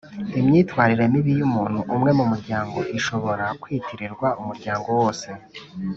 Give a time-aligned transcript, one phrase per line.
[0.39, 5.29] imyitwarire mibi y‘umuntu umwe mu muryango ishobora kwitirirwa umuryango wose.